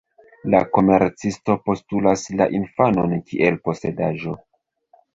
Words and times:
La 0.53 0.61
komercisto 0.77 1.59
postulas 1.69 2.25
la 2.41 2.49
infanon 2.63 3.17
kiel 3.31 3.63
posedaĵo. 3.69 4.39